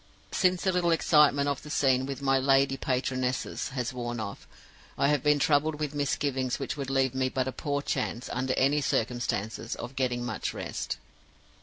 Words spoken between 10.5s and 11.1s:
rest.